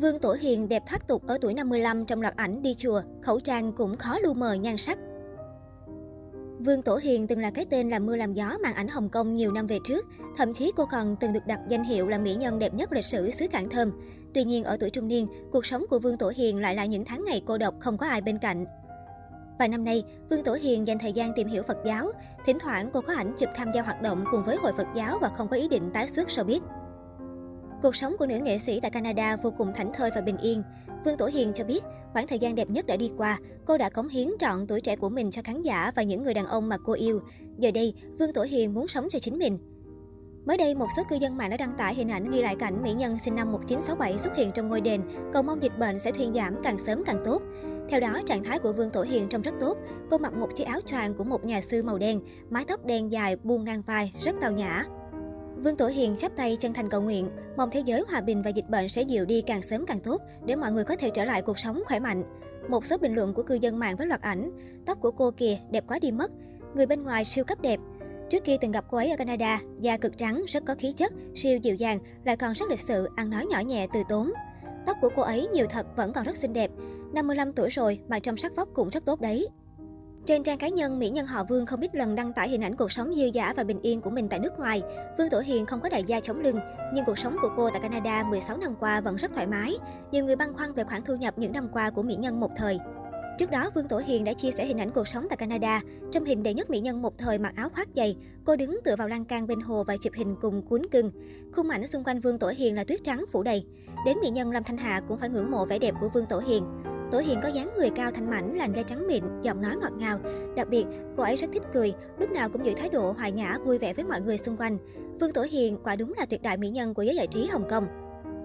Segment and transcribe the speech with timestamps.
[0.00, 3.40] Vương Tổ Hiền đẹp thoát tục ở tuổi 55 trong loạt ảnh đi chùa, khẩu
[3.40, 4.98] trang cũng khó lu mờ nhan sắc.
[6.58, 9.34] Vương Tổ Hiền từng là cái tên làm mưa làm gió màn ảnh Hồng Kông
[9.34, 12.34] nhiều năm về trước, thậm chí cô còn từng được đặt danh hiệu là mỹ
[12.34, 13.92] nhân đẹp nhất lịch sử xứ Cảng Thơm.
[14.34, 17.04] Tuy nhiên ở tuổi trung niên, cuộc sống của Vương Tổ Hiền lại là những
[17.04, 18.64] tháng ngày cô độc không có ai bên cạnh.
[19.58, 22.12] Vài năm nay, Vương Tổ Hiền dành thời gian tìm hiểu Phật giáo.
[22.46, 25.18] Thỉnh thoảng cô có ảnh chụp tham gia hoạt động cùng với Hội Phật giáo
[25.20, 26.60] và không có ý định tái xuất showbiz.
[27.82, 30.62] Cuộc sống của nữ nghệ sĩ tại Canada vô cùng thảnh thơi và bình yên.
[31.04, 33.88] Vương Tổ Hiền cho biết, khoảng thời gian đẹp nhất đã đi qua, cô đã
[33.88, 36.68] cống hiến trọn tuổi trẻ của mình cho khán giả và những người đàn ông
[36.68, 37.20] mà cô yêu.
[37.58, 39.58] Giờ đây, Vương Tổ Hiền muốn sống cho chính mình.
[40.44, 42.82] Mới đây, một số cư dân mạng đã đăng tải hình ảnh ghi lại cảnh
[42.82, 45.02] mỹ nhân sinh năm 1967 xuất hiện trong ngôi đền,
[45.32, 47.42] cầu mong dịch bệnh sẽ thuyên giảm càng sớm càng tốt.
[47.88, 49.78] Theo đó, trạng thái của Vương Tổ Hiền trông rất tốt.
[50.10, 53.12] Cô mặc một chiếc áo choàng của một nhà sư màu đen, mái tóc đen
[53.12, 54.84] dài buông ngang vai, rất tao nhã.
[55.64, 58.50] Vương Tổ Hiền chắp tay chân thành cầu nguyện, mong thế giới hòa bình và
[58.50, 61.24] dịch bệnh sẽ dịu đi càng sớm càng tốt để mọi người có thể trở
[61.24, 62.22] lại cuộc sống khỏe mạnh.
[62.68, 64.50] Một số bình luận của cư dân mạng với loạt ảnh,
[64.86, 66.30] tóc của cô kìa đẹp quá đi mất,
[66.74, 67.80] người bên ngoài siêu cấp đẹp.
[68.30, 71.12] Trước kia từng gặp cô ấy ở Canada, da cực trắng, rất có khí chất,
[71.34, 74.32] siêu dịu dàng, lại còn rất lịch sự, ăn nói nhỏ nhẹ từ tốn.
[74.86, 76.70] Tóc của cô ấy nhiều thật vẫn còn rất xinh đẹp.
[77.12, 79.48] 55 tuổi rồi mà trong sắc vóc cũng rất tốt đấy.
[80.26, 82.76] Trên trang cá nhân, mỹ nhân họ Vương không ít lần đăng tải hình ảnh
[82.76, 84.82] cuộc sống dư giả và bình yên của mình tại nước ngoài.
[85.18, 86.60] Vương Tổ Hiền không có đại gia chống lưng,
[86.94, 89.74] nhưng cuộc sống của cô tại Canada 16 năm qua vẫn rất thoải mái.
[90.12, 92.50] Nhiều người băn khoăn về khoản thu nhập những năm qua của mỹ nhân một
[92.56, 92.78] thời.
[93.38, 95.80] Trước đó, Vương Tổ Hiền đã chia sẻ hình ảnh cuộc sống tại Canada.
[96.12, 98.96] Trong hình đệ nhất mỹ nhân một thời mặc áo khoác dày, cô đứng tựa
[98.96, 101.10] vào lan can bên hồ và chụp hình cùng cuốn cưng.
[101.52, 103.66] Khung ảnh xung quanh Vương Tổ Hiền là tuyết trắng phủ đầy.
[104.06, 106.38] Đến mỹ nhân Lâm Thanh Hà cũng phải ngưỡng mộ vẻ đẹp của Vương Tổ
[106.38, 106.64] Hiền.
[107.10, 109.92] Tổ Hiền có dáng người cao thanh mảnh, làn da trắng mịn, giọng nói ngọt
[109.98, 110.18] ngào.
[110.56, 110.84] Đặc biệt,
[111.16, 113.94] cô ấy rất thích cười, lúc nào cũng giữ thái độ hòa nhã, vui vẻ
[113.94, 114.76] với mọi người xung quanh.
[115.20, 117.68] Vương Tổ Hiền quả đúng là tuyệt đại mỹ nhân của giới giải trí Hồng
[117.70, 117.86] Kông.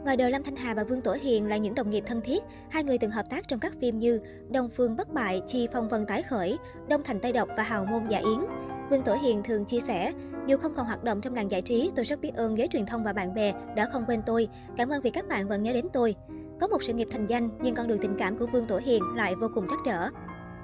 [0.04, 2.44] Ngoài đời Lâm Thanh Hà và Vương Tổ Hiền là những đồng nghiệp thân thiết,
[2.70, 5.90] hai người từng hợp tác trong các phim như Đông Phương Bất Bại, Chi Phong
[5.90, 6.58] Vân Tái Khởi,
[6.90, 8.40] Đông Thành Tây Độc và Hào Môn Giả Yến.
[8.90, 10.14] Vương Tổ Hiền thường chia sẻ,
[10.48, 12.86] dù không còn hoạt động trong làng giải trí, tôi rất biết ơn giới truyền
[12.86, 14.48] thông và bạn bè đã không quên tôi.
[14.78, 16.16] Cảm ơn vì các bạn vẫn nhớ đến tôi.
[16.60, 19.04] Có một sự nghiệp thành danh, nhưng con đường tình cảm của Vương Tổ Hiền
[19.16, 20.10] lại vô cùng trắc trở.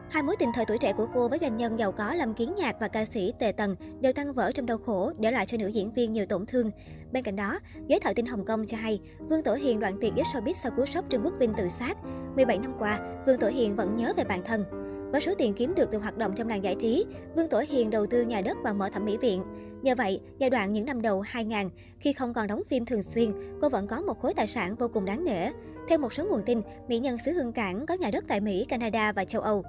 [0.09, 2.53] Hai mối tình thời tuổi trẻ của cô với doanh nhân giàu có Lâm Kiến
[2.57, 5.57] Nhạc và ca sĩ Tề Tần đều tan vỡ trong đau khổ, để lại cho
[5.57, 6.71] nữ diễn viên nhiều tổn thương.
[7.11, 8.99] Bên cạnh đó, giới thợ tin Hồng Kông cho hay,
[9.29, 11.97] Vương Tổ Hiền đoạn tuyệt với showbiz sau cú sốc Trương Quốc Vinh tự sát.
[12.35, 14.80] 17 năm qua, Vương Tổ Hiền vẫn nhớ về bản thân.
[15.11, 17.05] Với số tiền kiếm được từ hoạt động trong làng giải trí,
[17.35, 19.43] Vương Tổ Hiền đầu tư nhà đất và mở thẩm mỹ viện.
[19.81, 23.31] Nhờ vậy, giai đoạn những năm đầu 2000, khi không còn đóng phim thường xuyên,
[23.61, 25.47] cô vẫn có một khối tài sản vô cùng đáng nể.
[25.89, 28.65] Theo một số nguồn tin, mỹ nhân xứ Hương Cảng có nhà đất tại Mỹ,
[28.69, 29.63] Canada và châu Âu.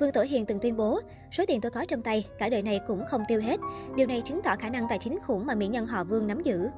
[0.00, 1.00] Vương Tổ Hiền từng tuyên bố,
[1.32, 3.60] số tiền tôi có trong tay, cả đời này cũng không tiêu hết.
[3.96, 6.42] Điều này chứng tỏ khả năng tài chính khủng mà mỹ nhân họ Vương nắm
[6.42, 6.68] giữ.